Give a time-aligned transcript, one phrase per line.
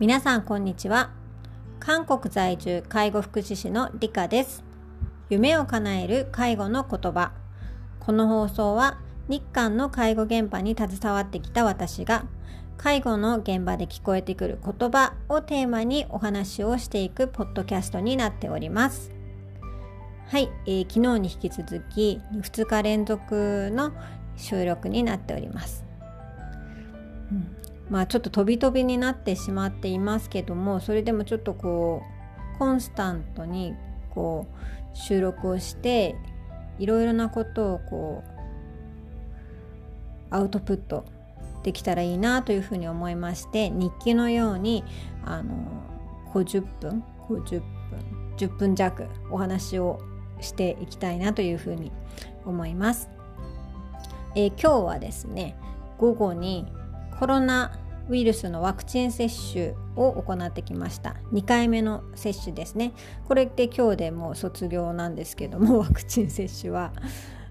[0.00, 1.10] 皆さんこんにちは。
[1.80, 4.62] 韓国在住介護福祉士の理香です。
[5.28, 7.32] 夢を叶える介護の言葉。
[7.98, 8.98] この放送は
[9.28, 12.24] 日韓の介護現場に携わってきた私が
[12.76, 19.10] 介護の現場で聞こえてくる言葉をテーマにお話をしていくポッドキャストになっております。
[20.28, 23.92] はい、えー、昨日に引き続き2日連続の
[24.38, 25.84] 収録になっております、
[27.30, 27.58] うん
[27.90, 32.02] まあちょっと飛び飛びになってしまっていますけどもそれでもちょっとこ
[32.54, 33.74] うコンスタントに
[34.10, 34.46] こ
[34.92, 36.16] う収録をして
[36.78, 38.38] いろいろなことをこう
[40.30, 41.04] アウトプット
[41.62, 44.84] できたらいいなというふうに思いまして日記のように
[45.24, 45.54] あの
[46.34, 47.62] 50分50分
[48.36, 50.00] 10分弱お話を
[50.40, 51.90] していきたいなというふうに
[52.44, 53.17] 思います。
[54.38, 55.56] えー、今日はですね
[55.98, 56.64] 午後に
[57.18, 57.76] コロナ
[58.08, 61.16] ウイルスのワクチン接種を行ってきました。
[61.32, 62.94] 2回目の接種ですね。
[63.26, 66.92] これって今日でもう卒業なんですけども ワクチン接種は。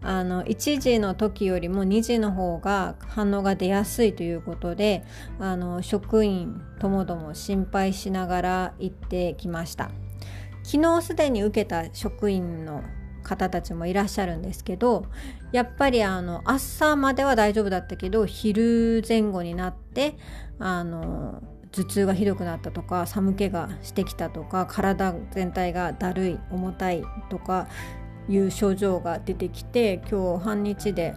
[0.00, 5.02] あの1時の時よりも2時の方が反応が出やすいということで
[5.40, 9.90] あの職員ともども心配しながら行ってきました。
[10.62, 12.84] 昨日すでに受けた職員の
[13.28, 15.04] 方たちもいらっしゃるんですけど
[15.52, 20.16] やっぱりあの朝までは大丈夫だったけど昼前後になって
[20.58, 27.68] あの頭痛がひどくなったとか寒気がしてきたとか体全体がだるい重たいとか
[28.28, 31.14] いう症状が出てきて今日半日で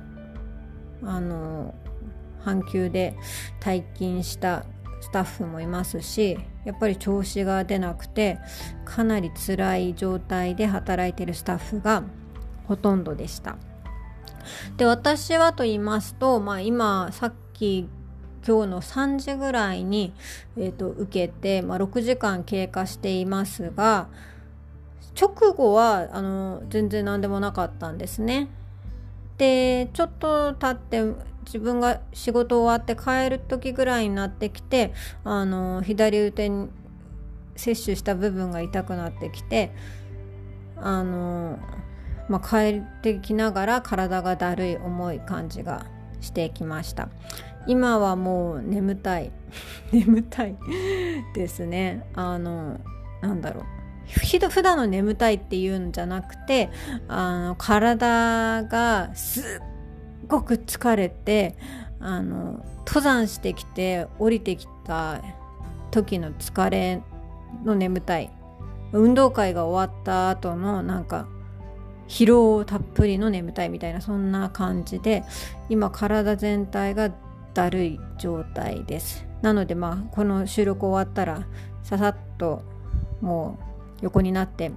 [1.04, 1.74] あの
[2.42, 3.16] 半休で
[3.62, 4.66] 退勤した
[5.00, 8.40] スタッフもいますしやっぱり調子が出なくて
[8.86, 12.04] かなり辛い状態で働いてるスタッフが
[12.68, 13.58] ほとんどでした。
[14.78, 17.88] で私はと言いますと、まあ、今さっき
[18.46, 20.14] 今日の3時ぐらいに、
[20.58, 24.08] えーと、受けて、まあ、6時間経過していますが
[25.20, 28.48] 直後はあの全然何でもなかったんですね。
[29.38, 31.16] でちょっと経って
[31.46, 34.94] 自分が仕事終わって帰る時ぐらいになってきて
[35.24, 36.70] あの左腕に
[37.56, 39.72] 接種した部分が痛くなってきて
[40.78, 41.60] あの、
[42.30, 45.86] まあ、帰ってきながら体がだるい重い感じが
[46.22, 47.10] してきました。
[47.68, 49.32] 今はもう眠たい。
[49.92, 50.56] 眠たい
[51.36, 52.08] ですね。
[52.16, 52.80] あの
[53.22, 53.66] なんだろう。
[54.50, 56.70] 普段の眠たいっていうんじゃなくて
[57.08, 59.44] あの体がすっ
[60.32, 61.58] ごく疲れて
[62.00, 65.22] あの登山してきて降りてきた
[65.92, 67.02] 時の疲れ
[67.66, 68.32] の眠たい
[68.94, 71.28] 運動会が終わった後のなんか
[72.08, 75.24] 疲労たっぷりの眠たいみたいなそんな感じで
[75.70, 77.12] 今体全体が
[77.54, 79.26] だるい状態です。
[79.42, 81.46] なのでまあこの収録終わったら
[81.84, 82.62] ささっと
[83.20, 83.60] も
[84.02, 84.68] う横になって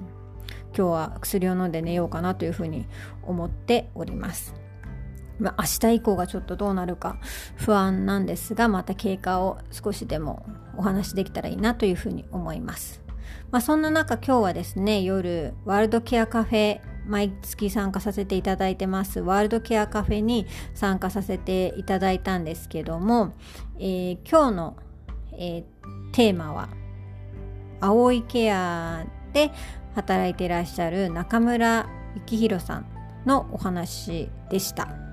[0.76, 2.86] 今日は薬を飲んで寝ようかなというふうに
[3.22, 4.63] 思っております。
[5.38, 7.18] まあ、明日以降がちょっとどうなるか
[7.56, 10.46] 不安なんですがまた経過を少しでも
[10.76, 13.02] お話しできたらいいなというふうに思います、
[13.50, 23.34] まあ、そんな中今日はですね夜ワールドケアカフェ毎月参加させていただいてますワールドケアカフェに参加させていただいたんですけども、
[23.78, 24.76] えー、今日の、
[25.32, 25.64] えー、
[26.12, 26.68] テーマは
[27.80, 29.50] 青いケアで
[29.94, 31.86] 働いていらっしゃる中村
[32.26, 32.86] 幸宏さん
[33.26, 35.03] のお話でした。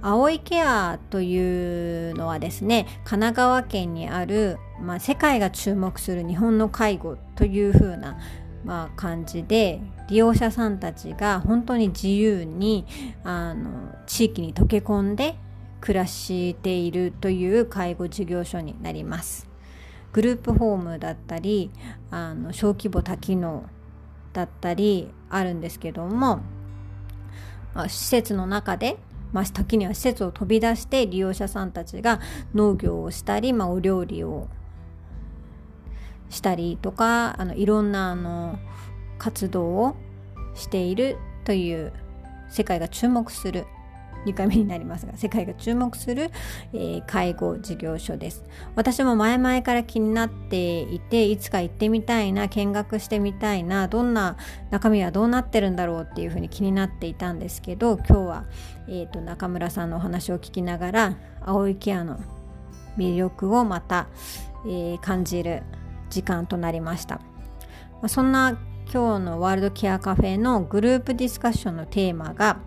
[0.00, 8.18] 青いケアというのはですね神奈川県にある、まあ、世界が注目する日本の介護という風な
[8.64, 12.86] まあ、感じで利用者さんたちが本当に自由に
[13.24, 15.36] あの地域に溶け込んで
[15.80, 19.48] 暮らしているという介護事業所になります。
[20.12, 21.70] グループホームだったり
[22.10, 23.64] あの小規模多機能
[24.32, 26.42] だったりあるんですけども、
[27.74, 28.98] まあ、施設の中で
[29.32, 32.20] まあ、時には施設を飛び出して利用者さんたちが
[32.54, 34.48] 農業をしたり、まあ、お料理を
[36.28, 38.58] したりとかあのいろんなあの
[39.18, 39.96] 活動を
[40.54, 41.92] しているという
[42.50, 43.66] 世界が注目する。
[44.26, 46.30] 2回目になりますが世界が注目する、
[46.72, 48.44] えー、介護事業所です。
[48.76, 54.36] 私も前々から気になっていていつか行ってみたいな見学してみたいなどんな
[54.70, 58.44] 中身はどうなってるんだろうっていうふうに気になっていたんですけど今日は、
[58.88, 62.20] えーと、中村さんのお話を聞きながら青いケアの
[62.96, 64.06] 魅力をまた、
[64.66, 65.62] えー、感じる
[66.10, 67.20] 時間となりました、
[68.06, 68.58] そんな
[68.92, 72.58] 今日のワールドケアカフェのグループディスカッションのテーマが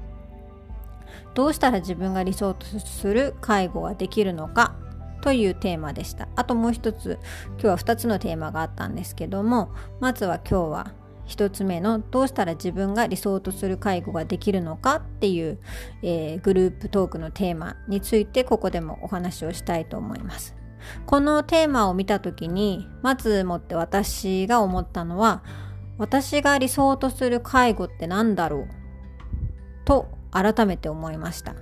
[1.34, 4.76] どうしたら自分が理想とする介護ができるのか
[5.22, 7.20] というテーマでしたあともう一つ
[7.54, 10.92] 今日は2つのテーマがあったんですけどもまずは今日は
[11.28, 15.60] 1つ目のどうしたら自分が理想とする介護ができるのかっていう、
[16.04, 20.56] えー、グループトークのテーマについてここでもお話をしたいと思います。
[21.08, 25.44] このテーマを見た時にまずもって私が思ったのは
[25.98, 28.68] 私が理想とする介護って何だろう
[29.86, 31.56] と改めて思いました。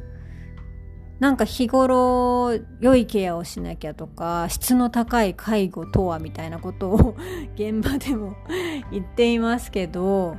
[1.20, 7.16] なんか日頃良いケアをしなきゃとか質の高い介護とはみたいなことを
[7.56, 8.36] 現場でも
[8.92, 10.36] 言っていますけど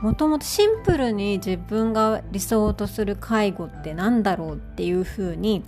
[0.00, 5.64] もともとシンプルに自分が理想とする介護って何だろうっていうふうに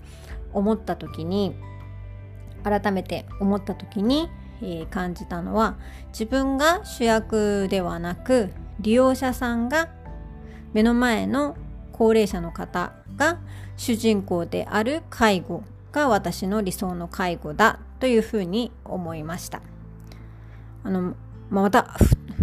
[0.53, 1.57] 思った時に
[2.63, 4.29] 改めて思った時に、
[4.63, 5.77] えー、感じたのは
[6.09, 9.89] 自分が主役ではなく利用者さんが
[10.73, 11.57] 目の前の
[11.97, 13.39] 高齢者の方が
[13.77, 19.63] 主人公である介護が私の理想の介護だというふうに思いました。
[20.85, 21.15] あの
[21.49, 21.97] まあ、また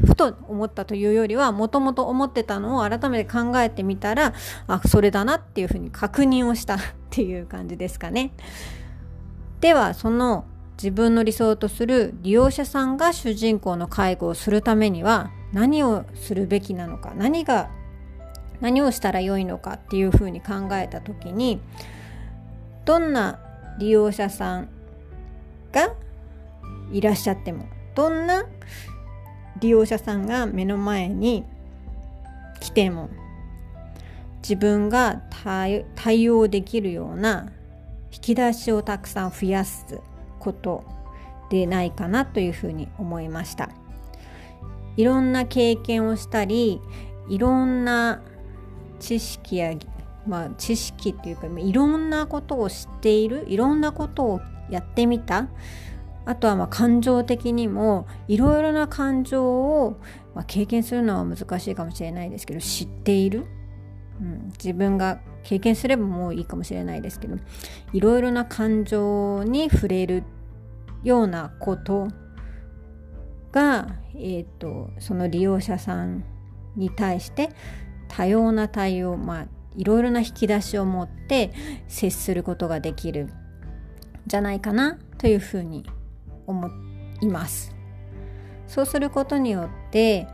[0.05, 4.33] ふと思ったというよりはもともと思ってたのを改めて考えてみたら
[4.67, 6.79] あそれだなっていうふうに確認をしたっ
[7.09, 8.31] ていう感じですかね。
[9.59, 10.45] ではその
[10.77, 17.69] 自分の理想とする利用者さんが主人公の介護をするためには何をするべきなのか何が
[18.63, 21.59] 何をしたらよいのかっていうふうに考えた時に
[22.85, 23.41] どんな
[23.77, 24.69] 利用者さん
[25.73, 25.93] が
[26.89, 28.45] いらっしゃってもどんな
[29.59, 31.43] 利用者さんが目の前に
[32.61, 33.09] 来ても
[34.37, 37.51] 自分が対応できるような
[38.13, 39.99] 引き出しをたくさん増やす
[40.39, 40.85] こと
[41.49, 43.69] でないかなというふうに思いました。
[44.95, 46.79] いろんな経験をしたり
[47.27, 48.21] いろんな
[49.03, 49.73] 知識や、
[50.25, 55.49] まあ、知識っていうかいろんなことを知っているいろんなことをやってみた。
[56.25, 59.99] あとはまあ感情的にもいろいろな感情を、
[60.33, 63.45] まあ、経験するのは難しいかもしれないですけど知っている、
[64.21, 67.35] うん、自分が経験すればもういいかもしれないですけど
[67.91, 70.23] いろいろな感情に触れる
[71.03, 72.07] ようなこと
[73.51, 76.23] が、えーとその利用者さん
[76.77, 77.49] に対して
[78.15, 79.45] 多様な対応まあ
[79.75, 81.51] いろいろな引き出しを持って
[81.87, 83.29] 接することができる
[84.27, 85.83] じゃないかなというふうに
[86.45, 86.69] 思
[87.21, 87.75] います。
[88.67, 90.27] そうすることによって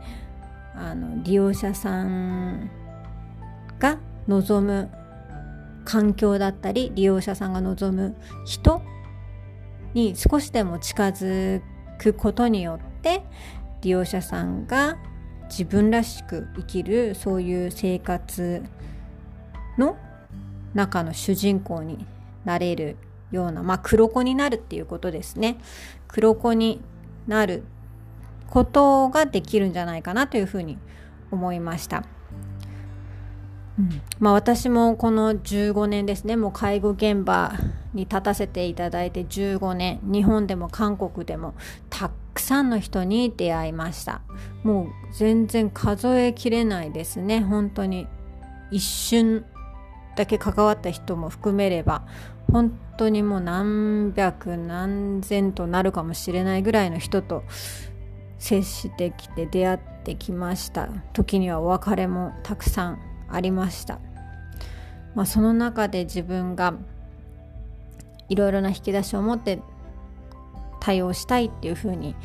[0.74, 2.70] あの利用者さん
[3.78, 3.98] が
[4.28, 4.90] 望む
[5.84, 8.82] 環境だったり利用者さんが望む人
[9.94, 11.62] に少しでも近づ
[11.98, 13.22] くことによって
[13.82, 14.98] 利用者さんが
[15.50, 18.62] 自分らしく生きるそういう生活
[19.76, 19.96] の
[20.74, 22.06] 中の主人公に
[22.44, 22.96] なれる
[23.32, 25.58] ようなまあ黒子になるっていうことですね。
[26.08, 26.80] 黒子に
[27.26, 27.64] なる
[28.48, 30.78] ことができるんじゃないかなというふうに
[31.30, 32.04] 思いました。
[33.78, 36.36] うん、まあ、私もこの15年ですね。
[36.36, 37.52] もう介護現場
[37.94, 41.54] に立たせていただいて15年日本でも韓国でも
[41.88, 44.20] たくさんの人に出会いました。
[44.62, 47.40] もう全然数えきれないですね。
[47.40, 48.06] 本当に
[48.70, 49.44] 一瞬
[50.16, 52.04] だけ関わった人も含めれば
[52.52, 57.44] 本当にもう何百何千となるかもしれないぐらいの人と
[58.38, 60.88] 接してきて出会ってきました。
[61.12, 64.00] 時にはお別れもたくさんありました、
[65.14, 66.74] まあ、その中で自分が
[68.30, 69.60] いろいろな引き出しを持って
[70.80, 72.16] 対応したいっていうふうに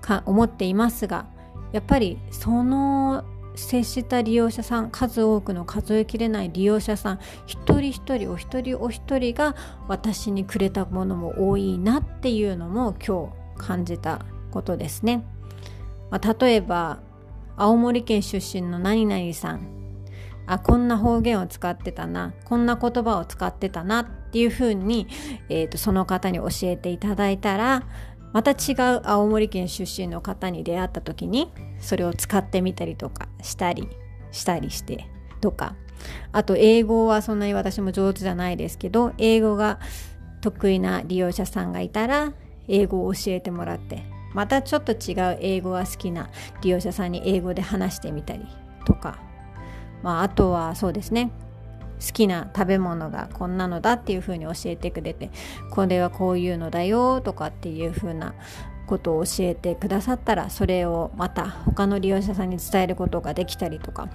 [0.00, 1.26] か思っていますが
[1.72, 3.24] やっぱりその
[3.56, 9.56] 接した利用者さん数多くの数えきれない利用者さん一人一人お一人お一人が
[9.88, 15.24] 私にくれたものも多いなっていうのも今日感じたことですね。
[16.10, 17.00] まあ、例えば
[17.56, 19.85] 青森県出身の何々さん
[20.46, 25.08] あこんな方言を使ってたなこんな言葉を使ってたなっていうふうに、
[25.48, 27.82] えーと、その方に教えていただいたら
[28.32, 33.88] また違う青森県出身の方に出会った時にそれを使ってみたりとかしたり
[34.30, 35.08] したりして
[35.40, 35.74] とか。
[36.30, 39.80] あと英語はそんなに私も上手じゃないですけど英語が
[40.42, 42.34] 得意な利用者さんがいたら
[42.68, 46.28] 英語を教えてもらってまたちょっと違う英語が好きな
[46.60, 48.44] 利用者さんに英語で話してみたり
[48.84, 49.18] とか。
[50.02, 51.30] まあ、あとはそうですね
[52.00, 55.30] 好きな食べ物がこんなのだっていう風に教えてくれて
[55.70, 58.34] これはこういうのだよとかっていう風な
[58.86, 64.08] ことを教えてくださったらそれをまた他の利用者さんに伝えることができたりとか、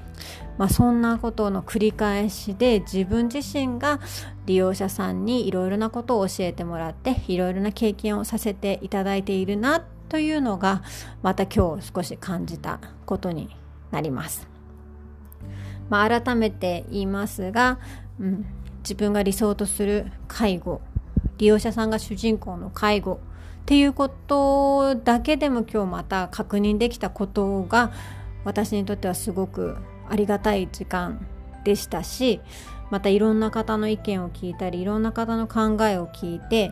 [0.57, 3.99] まあ、そんなことの繰り返しで自分自身が
[4.45, 10.83] 利用者さんにいろいろなことを教えてもらっていろいろな経験をさせていただいているなというのが
[11.21, 13.55] また今日少し感じたことに
[13.91, 14.50] なります。
[15.91, 17.77] まあ、改めて言いますが、
[18.17, 18.45] うん、
[18.77, 20.79] 自分が理想とする介護
[21.37, 23.17] 利用者さんが主人公の介護っ
[23.65, 27.91] ていうことだけでも今日また確認できたことが
[28.45, 29.75] 私にとってはすごく
[30.09, 31.27] ありがたい時間
[31.65, 32.39] でしたし
[32.89, 36.71] またいろんな方の意見を聞いたりいろんな方の考えを聞いて、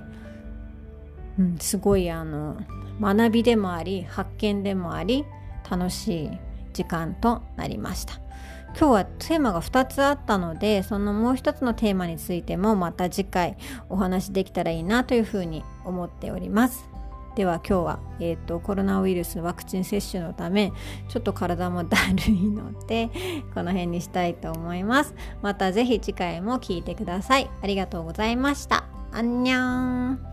[1.37, 2.57] うん、すごいあの
[3.01, 5.25] 学びでもあり発見でもあり
[5.69, 6.31] 楽しい
[6.71, 8.28] 時間となりました。
[8.77, 13.57] 今日はテーマが2つあったのでそのもう一つのテーマについてもまた次回
[13.89, 16.89] お話できたらいいなというふうに思っております。
[17.35, 20.73] では今日は、えーと、コロナウイルスワクチン接種のため
[21.07, 23.09] ちょっと体もだるいので
[23.53, 25.13] この辺にしたいと思います。
[25.41, 27.49] また是非次回も聴いてください。
[27.61, 28.85] ありがとうございました。
[29.11, 30.28] あんにゃーん